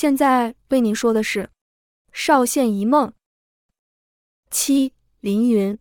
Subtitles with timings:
[0.00, 1.42] 现在为您说的是
[2.12, 3.08] 《少县一梦》
[4.48, 4.92] 七。
[5.18, 5.76] 凌云，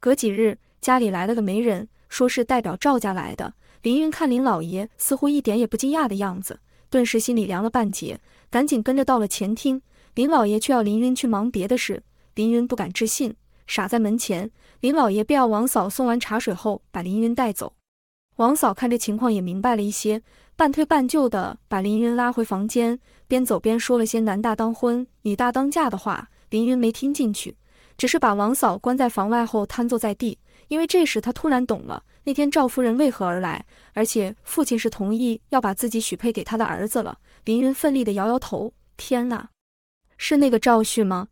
[0.00, 3.54] 隔几日家里来了个媒人，说是代表赵家来的。
[3.82, 6.58] 凌云看林老爷似乎一点也不惊讶的样子，
[6.90, 8.20] 顿时心里凉了半截，
[8.50, 9.80] 赶紧跟着到了前厅。
[10.14, 12.02] 林老爷却要凌云去忙别的事，
[12.34, 13.36] 凌云不敢置信，
[13.68, 14.50] 傻在门前。
[14.80, 17.74] 林老爷便要王嫂送完茶水后把凌云带走。
[18.36, 20.20] 王嫂看这情况也明白了一些，
[20.56, 26.28] 半推半就的把凌云拉回房间，边走边说了些男大当婚、女大当嫁的话。
[26.50, 27.56] 凌云没听进去。
[27.96, 30.38] 只是把王嫂关在房外后瘫坐在地，
[30.68, 37.18] 因为这时他突然懂了那天赵夫人为何而来，而且父亲是同意要把自己许配给他的儿子了。
[37.44, 39.48] 凌云奋力地摇摇头，天哪，
[40.16, 41.28] 是那个赵旭吗？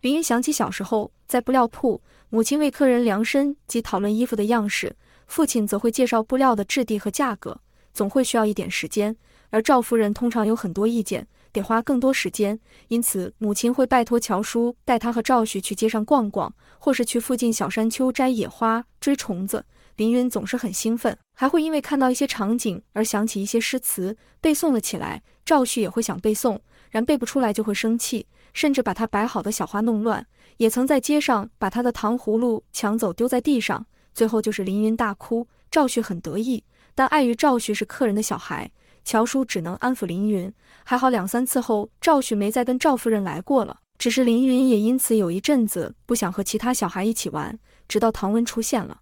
[0.00, 4.96] 凌云想起小时候在布料铺，母亲为客人量身及讨论衣服的样式，
[5.26, 7.60] 父亲则会介绍布料的质地和价格，
[8.00, 9.14] 总会需要一点时间，
[9.50, 11.26] 而赵夫人通常有很多意见。
[11.52, 19.66] 得花更多时间，因此母亲会拜托乔叔带他和赵旭去街上逛逛，或是去附近小山丘摘野花、追虫子。
[19.96, 25.22] 林云总是很兴奋，还会因为看到一些场景而想起一些诗词，背诵了起来。
[25.44, 30.26] 赵旭也会想背诵，然背不出来就会生气，甚至把他摆好的小花弄乱。
[30.56, 33.84] 也曾在街上把他的糖葫芦抢走丢在地上，
[34.14, 35.46] 最后就是凌云大哭。
[35.70, 38.70] 赵旭很得意，但碍于赵旭是客人的小孩。
[39.02, 40.52] 乔叔只能安抚凌云，
[40.84, 43.78] 还好两三次后，赵旭没再跟赵夫人来过了。
[43.98, 49.00] 只是凌云也因此有一阵子不想和其他小孩一起玩，直到唐文出现了。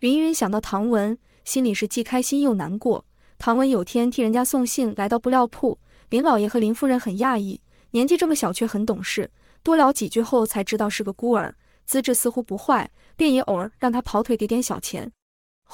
[0.00, 3.04] 凌云想到唐文，心里是既开心又难过。
[3.38, 5.78] 唐文有天替人家送信来到布料铺，
[6.10, 7.60] 林老爷和林夫人很讶异，
[7.90, 9.30] 年纪这么小却很懂事。
[9.64, 15.12] 多聊几句后才知道是个孤儿，资质似乎不坏，便也偶尔让他跑腿给点小钱。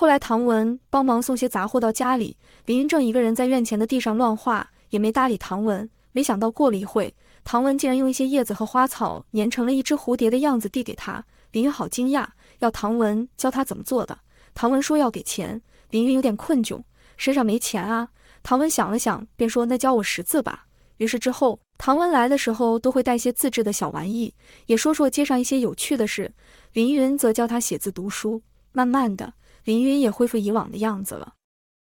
[0.00, 5.90] 后来，唐文帮忙送些杂货到家里，林云正一个人在院前的地上乱画，也没搭理唐文。
[6.12, 11.24] 没想到过了一会，唐文竟然用一些叶子和花草粘成了一只蝴蝶的样子递给他。
[11.50, 12.24] 林云好惊讶，
[12.60, 14.16] 要唐文教他怎么做的。
[14.54, 16.80] 唐文说要给钱，林云有点困窘，
[17.16, 18.10] 身上没钱啊。
[18.44, 20.66] 唐文想了想，便说：“那教我识字吧。”
[20.98, 24.32] 于是之后，唐文来的时候都会带些自制的小玩意，
[24.66, 26.32] 也说说街上一些有趣的事。
[26.72, 28.40] 林云则教他写字读书，
[28.70, 29.34] 慢慢的。
[29.68, 31.34] 林云也恢复以往的样子了，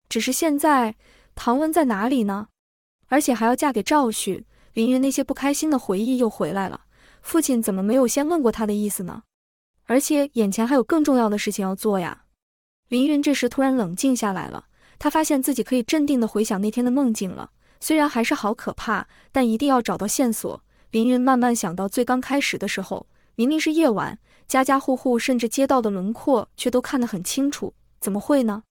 [0.09, 0.95] 只是现在
[1.35, 2.47] 唐文在哪里呢？
[3.09, 6.85] 而且还要嫁给赵旭，林云那些不开心的回忆又回来了。
[7.21, 9.21] 父亲怎么没有先问过他的意思呢？
[9.83, 12.23] 而且眼前还有更重要的事情要做呀。
[12.87, 14.65] 林云这时突然冷静下来了，
[14.97, 17.51] 他发现自己可以镇定地回想那天的梦境了。
[17.79, 20.59] 虽然还是好可怕，但一定要找到线索。
[20.89, 24.19] 林云慢慢想到最刚开始的时候，明明是夜晚。
[24.47, 27.73] 家家户户，甚至街道的轮廓，却都看得很清楚。
[27.99, 28.61] 怎么会呢？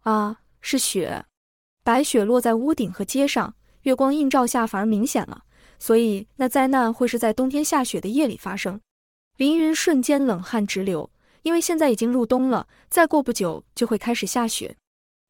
[0.00, 1.24] 啊，是雪，
[1.84, 5.44] 白雪落在屋顶和街上，月光映照下反而明显了。
[5.78, 8.80] 所以，那灾难会是在冬天下雪的夜里发生。
[9.36, 11.08] 凌云瞬间冷汗直流，
[11.42, 14.76] 因为现在已经入冬了，再过不久就会开始下雪。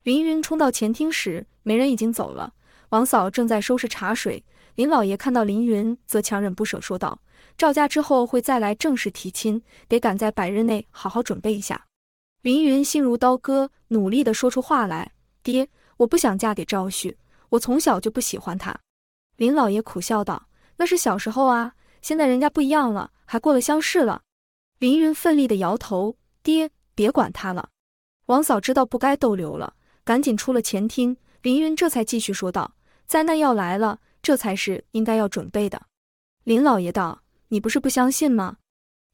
[0.03, 2.54] 凌云冲到前厅时，媒人已经走了，
[2.88, 4.43] 王嫂正在收拾茶水。
[4.75, 7.21] 林老爷看到林云，则强忍不舍说道。
[7.59, 11.87] 赵家之后会再来正式提亲，得赶在百日内好好准备一下。
[12.41, 15.12] 林云心如刀割，努力地说出话来
[15.44, 15.69] ：“爹，
[15.99, 17.16] 我不想嫁给赵旭，
[17.50, 18.75] 我从小就不喜欢他。”
[19.37, 24.22] 林老爷苦笑道：“那是小时候啊，现在人家不一样了，还过了乡试了。”
[24.81, 27.69] 凌云奋力地摇头：“爹，别管他了。”
[28.27, 31.16] 王嫂知道不该逗留了，赶紧出了前厅。
[31.43, 32.75] 凌云这才继续说道
[33.06, 35.83] ：“灾难要来了，这才是应该要准备的。”
[36.44, 37.21] 林老爷道。
[37.49, 38.56] 你不是不相信吗？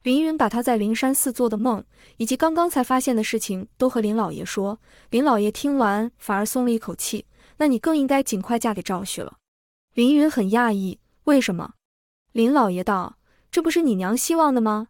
[0.01, 1.83] 林云把他在灵山寺做的梦，
[2.15, 4.79] 以及刚刚才发现的事情都和林老爷说。
[5.09, 7.25] 林老爷听完反而松了一口气。
[7.57, 9.35] 那你更应该尽快嫁给赵旭了。
[9.93, 11.73] 林云很讶异，为什么？
[12.31, 13.17] 林老爷道
[13.51, 14.87] ：“这不是你娘希望的吗？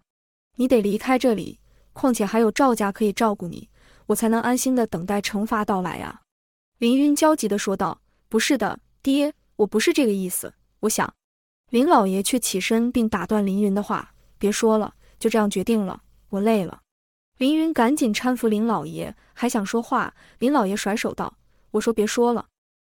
[0.57, 1.59] 你得离开这里，
[1.93, 3.67] 况且还有赵家可以照顾你，
[4.05, 6.21] 我才能安心的等待惩罚到来啊。”
[6.77, 10.53] 林云焦急地说道：“不是的，爹，我不是这个意思。
[10.81, 11.13] 我想。”
[11.69, 16.01] 林老爷却起身并打断林云的话：“别说了，就这样决定了。
[16.29, 16.81] 我累了。”
[17.37, 21.37] 林云赶紧搀扶林老爷，还想说话，林老爷甩手道
[21.71, 22.47] ：“我说别说了。”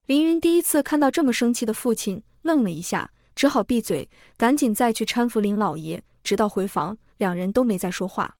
[0.07, 8.35] 林云第一次看到这么生气的父亲，愣了一下，只好闭嘴，赶紧再去搀扶林老爷，直到回房，两人都没再说话。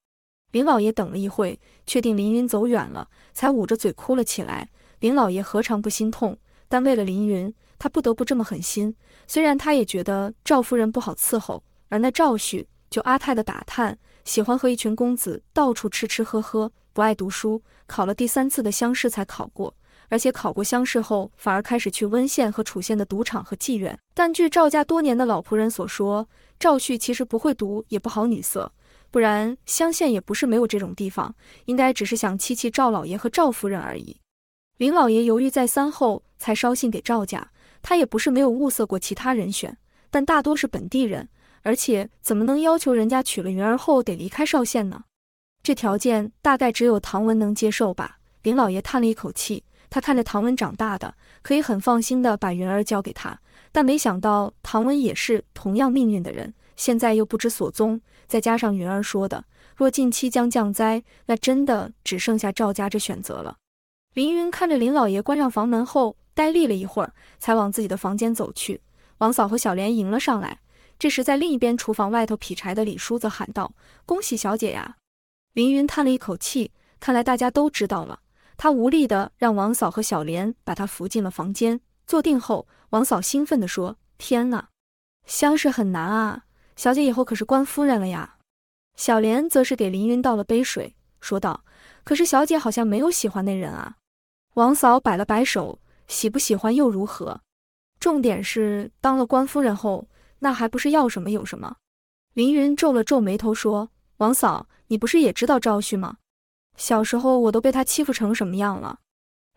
[0.52, 4.70] 林老爷等了一会，确定林云走远了，才捂着嘴哭了起来。
[5.00, 6.38] 林老爷何尝不心痛？
[6.70, 7.54] 但为了林云。
[7.82, 8.96] 他不得不这么狠心，
[9.26, 19.74] 虽然他也觉得赵夫人不好伺候，而那赵旭就阿泰的打探，喜欢和一群公子到处吃吃喝喝，不爱读书，考了第三次的乡试才考过，
[20.10, 23.98] 而且考过乡试后，反而开始去温县和楚县的赌场和妓院。
[24.14, 26.30] 但据赵家多年的老仆人所说，
[26.60, 28.72] 赵旭其实不会赌，也不好女色，
[29.10, 31.34] 不然乡县也不是没有这种地方，
[31.66, 34.18] 应该只是想气气赵老爷和赵夫人而已。
[34.78, 37.51] 林老爷犹豫再三后，才捎信给赵家。
[37.82, 39.78] 他也不是没有物色过其他人选，
[40.10, 41.30] 但大多是本地人，
[41.64, 45.04] 而且怎么能要求人家娶了云儿后得离开邵县呢？
[45.64, 48.18] 这条件大概只有唐文能接受吧。
[48.44, 49.64] 林老爷叹了一口气。
[49.94, 53.38] 他看着唐文长大的，可以很放心的把云儿交给他，
[53.74, 58.00] 但没想到唐文也是同样命运的人，现在又不知所踪。
[58.26, 59.44] 再加上云儿说的，
[59.76, 63.58] 若近期将降灾，那真的只剩下赵家这选择了。
[64.14, 68.82] 凌云看着林老爷关上房门后，呆立了一会儿，才往自己的房间走去。
[69.20, 70.60] 王嫂和小莲迎了上来。
[70.98, 73.76] 这时，在另一边厨房外头劈柴的李叔则喊道
[74.08, 74.98] ：“恭喜小姐呀！”
[75.54, 78.22] 凌云叹了一口气，看来大家都知道了。
[78.58, 81.80] 他无力地让王嫂和小莲把他扶进了房间。
[82.08, 84.70] 坐定后，王嫂兴奋地说：“天哪，
[85.28, 86.46] 乡试很难啊！
[86.76, 88.38] 小姐以后可是官夫人了呀！”
[88.98, 91.64] 小莲则是给凌云倒了杯水，说道
[92.04, 93.98] ：“可是小姐好像没有喜欢那人啊。”
[94.56, 97.42] 王嫂摆了摆手：“喜不喜欢又如何？
[98.00, 100.08] 重点是当了官夫人后，
[100.40, 101.76] 那还不是要什么有什么？”
[102.34, 106.18] 凌云皱了皱眉头说：“王嫂，你不是也知道赵旭吗？”
[106.78, 109.00] 小时候我都被他欺负成什么样了？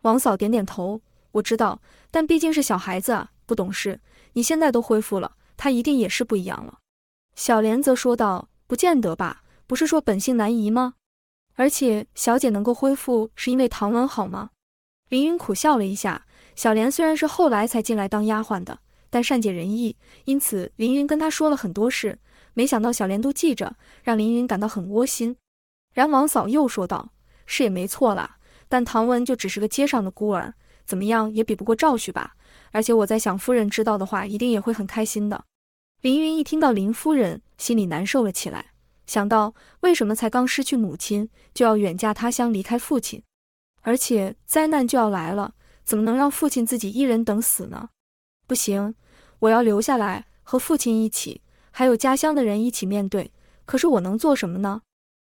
[0.01, 1.01] 王嫂点点头，
[1.31, 1.81] 我知道，
[2.11, 3.99] 但毕竟是小孩子啊，不懂事。
[4.33, 6.79] 你现在都恢复了，他一定也是不一样了。
[7.35, 10.95] 小莲则说道：“不见得吧，不是说本性难移吗？
[11.55, 14.51] 而且小姐能够恢复，是因为唐文好吗？”
[15.09, 16.27] 凌云苦笑了一下。
[16.55, 18.79] 小莲虽然是后来才进来当丫鬟的，
[19.09, 22.17] 但善解人意，因此凌云跟她说了很多事，
[22.53, 25.35] 没想到小莲都记着，让凌云感到很窝心。
[25.93, 27.11] 然王嫂又说道
[27.45, 28.37] ：“是也没错啦，
[28.67, 30.53] 但唐文就只是个街上的孤儿，
[30.85, 32.35] 怎么样也比不过赵旭吧。
[32.71, 35.45] 而且我在想，夫人知道的话，一定也会很开心的。”
[36.01, 38.73] 林云一听到林夫人，心里难受了起来，
[39.07, 43.23] 想到为什么才刚失去母亲，就要远嫁他乡，离开父亲，
[43.81, 45.53] 而且灾难就要来了，
[45.85, 47.89] 怎么能让父亲自己一人等死呢？
[48.47, 48.95] 不行，
[49.39, 51.41] 我要留下来和父亲一起，
[51.71, 53.31] 还有家乡的人一起面对。
[53.65, 54.81] 可是我能做什么呢？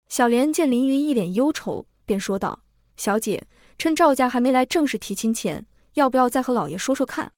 [0.07, 2.61] 小莲见凌云一脸忧愁，便说道
[2.95, 3.45] ：“小姐，
[3.77, 5.65] 趁赵家还没来正式提亲前，
[5.95, 7.31] 要不要再和老爷说说看？”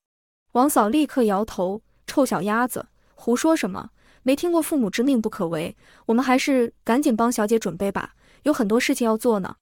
[0.52, 3.90] 王嫂立刻摇头：“臭小鸭子，胡说什么？
[4.22, 5.76] 没听过‘父母之命不可违’？
[6.06, 9.56] 我们还是赶紧帮小姐准备吧，有很多事情要做呢。”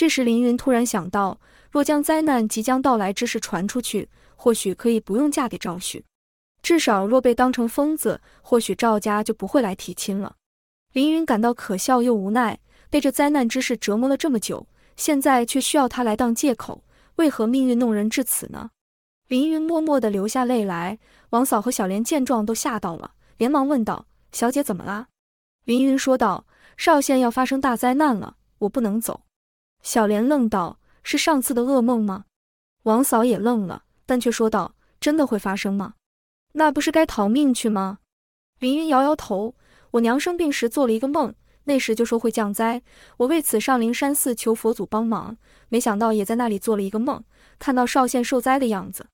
[0.00, 1.38] 这时，凌云突然想到，
[1.70, 6.02] 若将灾难即将到来之事传出去，或许可以不用嫁给赵旭，
[6.62, 10.36] 至少若被当成疯子，或许赵家就不会来提亲了。
[10.94, 12.58] 凌云感到可笑又无奈，
[12.88, 14.66] 被这灾难之事折磨了这么久，
[14.96, 16.82] 现在却需要他来当借口，
[17.16, 18.70] 为何命运弄人至此呢？
[19.28, 20.98] 凌云默默地流下泪来。
[21.28, 25.08] 王嫂和小莲见状都吓到了，连忙问道：“小姐怎么啦？”
[25.66, 26.46] 凌云说道
[26.78, 29.20] ：“邵县要发生大灾难了，我不能走。”
[29.82, 32.24] 小莲愣道：“是上次的噩梦吗？”
[32.84, 35.94] 王嫂也愣了，但却说道：“真的会发生吗？
[36.52, 37.98] 那不是该逃命去吗？”
[38.60, 39.54] 凌云摇摇头。
[39.92, 41.34] 我娘生病时做了一个梦，
[41.64, 42.80] 那时就说会降灾，
[43.16, 45.36] 我为此上灵山寺求佛祖帮忙，
[45.68, 47.24] 没想到也在那里做了一个梦，
[47.58, 49.06] 看到邵县受灾的样子。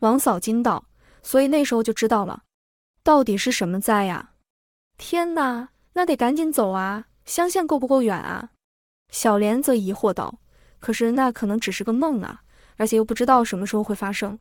[0.00, 0.86] 王嫂惊道
[1.22, 2.44] ：“所以那时候就知道了，
[3.02, 4.30] 到底是什么灾呀？”
[4.96, 7.08] 天哪，那得赶紧走啊！
[7.26, 8.50] 乡县够不够远啊？
[9.10, 10.40] 小莲则疑惑道
[10.80, 12.42] ：“可是那可能只是个梦啊，
[12.76, 14.38] 而且又不知道什么时候会发生。”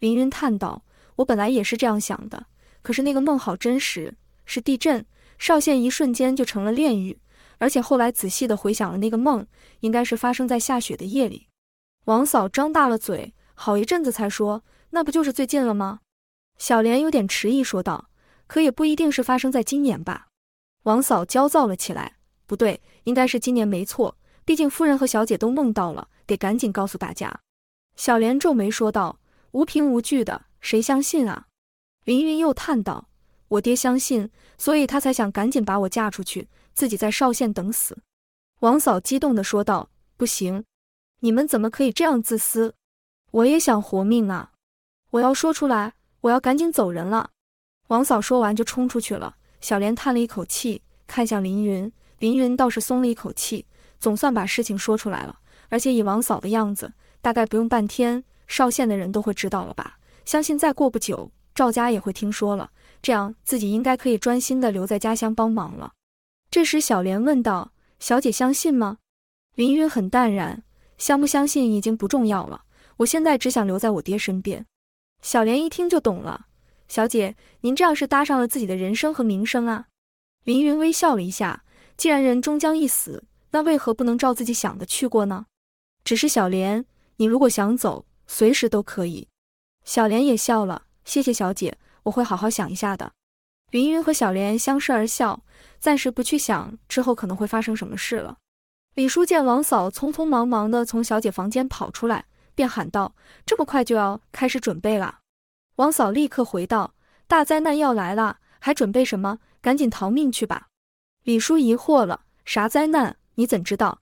[0.00, 0.84] 凌云叹道
[1.16, 2.46] ：“我本来也是这样想的，
[2.82, 5.04] 可是那个梦好真实，是地震。”
[5.38, 7.16] 邵县一瞬间就成了炼狱，
[7.58, 9.46] 而且后来仔细的回想了那个梦，
[9.78, 11.46] 应该是发生在下雪的夜里。
[12.06, 16.00] 王嫂张大了嘴，好一阵子才说：“那不就是最近了吗？”
[16.58, 18.10] 小莲有点迟疑说道
[18.48, 20.26] ：“可也不一定是发生在今年吧？”
[20.82, 22.16] 王嫂焦躁了起来
[22.48, 27.40] ：“不对，应该是今年没错，毕竟夫人和小姐都梦到了，得赶紧告诉大家。”
[27.94, 29.20] 小莲皱眉说道
[29.52, 31.46] ：“无凭无据的，谁相信啊？”
[32.04, 33.08] 凌云又叹道。
[33.48, 37.98] 我爹相信，所以他才想赶紧把我嫁出去，自己在邵县等死。
[38.60, 40.64] 王嫂激动地说道：“不行，
[41.20, 42.74] 你们怎么可以这样自私？
[43.30, 44.52] 我也想活命啊！
[45.10, 47.30] 我要说出来，我要赶紧走人了。”
[47.88, 49.36] 王嫂说完就冲出去了。
[49.60, 53.66] 小莲叹了一口气，看向凌云，凌云倒是松了一口气，
[53.98, 55.38] 总算把事情说出来了。
[55.68, 59.98] 而且以王嫂的样子，大概不用半天，邵县的人都会知道了吧？
[60.24, 62.70] 相信再过不久，赵家也会听说了。
[63.00, 65.92] 这样自己应该可以专心的留在家乡帮忙了。
[66.50, 68.98] 这时，小莲问道：“小姐相信吗？”
[69.54, 70.62] 凌云很淡然
[70.98, 72.62] ：“相不相信已经不重要了，
[72.98, 74.64] 我现在只想留在我爹身边。
[75.22, 76.46] 小莲一听就懂了，
[76.88, 79.86] 小姐，您这样是搭上了自己的人生和名声啊。
[80.44, 81.64] 凌云微笑了一下，
[81.98, 85.46] 既然人终将一死，那为何不能照自己想的去过呢？
[86.04, 86.86] 只是小莲，
[87.16, 89.26] 你如果想走，随时都可以。
[89.84, 93.12] 小莲也笑了，谢谢小姐，我会好好想一下的。
[93.72, 95.42] 云云和小莲相视而笑，
[95.80, 98.38] 暂时不去想之后可能会发生什么事了。
[98.94, 105.18] 李叔见王嫂匆匆忙忙地从小姐房间跑出来，便喊道：“这么快就要开始准备了？”
[105.76, 106.94] 王嫂立刻回道
[107.26, 109.40] ：“大灾难要来了，还准备什么？
[109.60, 110.67] 赶紧逃命去吧！”
[111.28, 113.18] 李叔疑惑了：“啥灾难？
[113.34, 114.00] 你怎知道？”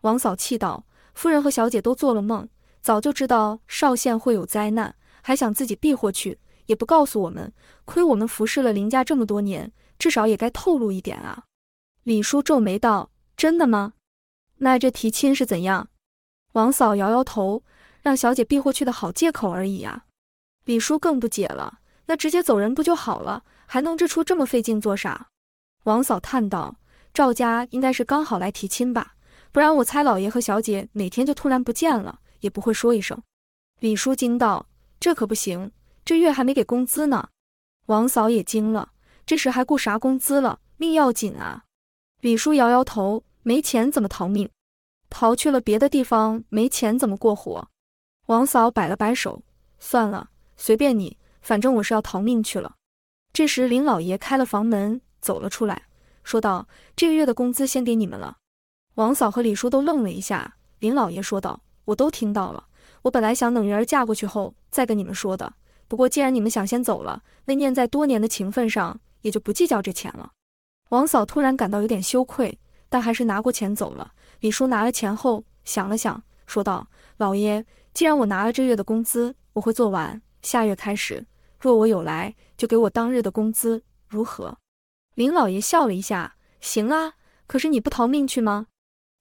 [0.00, 2.48] 王嫂气道：“夫人和小姐都做了梦，
[2.80, 7.52] 早就知道邵县会有灾难，还想自己避祸去，也不告诉我们。
[7.84, 11.44] 亏我们服侍了林家这么多年，至少也该透露一点啊！”
[12.04, 13.92] 李叔皱眉道：“真的吗？”
[14.56, 15.90] 那这提亲是怎样？
[16.52, 17.62] 王嫂摇摇头，
[18.00, 20.06] 让小姐避祸去的好借口而已啊。
[20.64, 23.44] 李叔更不解了，那直接走人不就好了？
[23.66, 25.28] 还弄这出这么费劲做啥？
[25.84, 26.76] 王嫂叹道
[27.12, 29.14] ：“赵家应该是刚好来提亲吧，
[29.50, 33.20] 不然我猜老爷和小姐哪天就突然不见了，也不会说一声。”
[33.80, 34.66] 李叔惊道
[35.00, 35.72] ：“这可不行，
[36.04, 37.28] 这月还没给工资呢。”
[37.86, 38.92] 王嫂也惊了，
[39.26, 40.60] 这时还顾啥工资了？
[40.76, 41.64] 命要紧啊！
[42.20, 43.24] 李叔摇摇头。
[43.44, 44.48] 没钱怎么逃命？
[45.10, 47.68] 逃去了别的地方，没钱怎么过活？
[48.26, 49.42] 王嫂摆了摆手，
[49.80, 52.76] 算了，随便你，反正我是要逃命去了。
[53.32, 55.84] 这时林老爷开了房门，走了出来，
[56.22, 58.36] 说道：“这个月的工资先给你们了。”
[58.96, 60.56] 王嫂和李叔都愣了一下。
[60.80, 62.66] 林老爷说道：“我都听到了，
[63.02, 65.54] 我本来想等云儿嫁过去后再跟你们说的。
[65.88, 70.32] 不过既然你们想先走了，那念在多年的情分上，也就不计较这钱了。”
[70.90, 72.58] 王嫂突然感到有点羞愧。
[72.92, 74.12] 但还是拿过钱走了。
[74.40, 76.86] 李叔拿了钱后想了想，说道
[77.16, 77.64] ：“老爷，
[77.94, 80.20] 既然我拿了这月的工资，我会做完。
[80.42, 81.26] 下月开始，
[81.58, 84.54] 若我有来，就给我当日的工资，如何？”
[85.14, 87.14] 林老爷笑了一下：“行啊，
[87.46, 88.68] 可是你不逃命去吗？”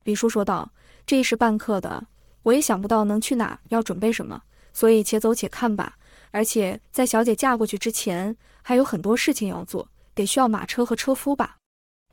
[0.05, 0.71] 李叔说道
[1.05, 2.07] ：“这一时半刻的，
[2.43, 5.97] 我也想不到能去哪，要准备什么，所以且走且看吧。
[6.31, 11.57] 而且在小姐嫁过去之前，还有很多事情要做，得需要马车和车夫吧。”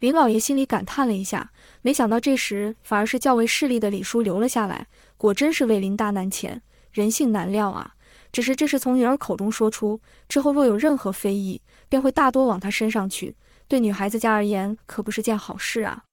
[0.01, 4.89] 林老爷心里感叹了一下，没想到这时反而是较为势利的李叔留了下来。
[5.17, 7.95] 果真是为林大难前，人性难料啊！
[8.31, 13.35] 只是这是从女儿口中说出，之后若有任何非议，便会大多往他身上去，
[13.69, 16.05] 对女孩子家而言可不是件好事啊。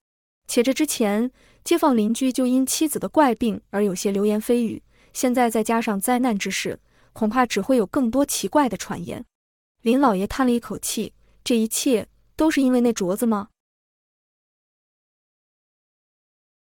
[0.48, 1.32] 且这之前
[1.64, 4.84] 街坊邻居就因妻子的怪病而有些流言蜚语，
[5.14, 6.80] 现在再加上灾难之事，
[7.14, 9.26] 恐怕只会有更多奇怪的传言。
[9.82, 13.48] 林老爷叹了一口气：这一切都是因为那镯子吗？